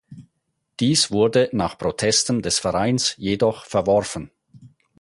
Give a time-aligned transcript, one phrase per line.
[0.79, 4.31] Dies wurde nach Protesten des Vereins jedoch verworfen.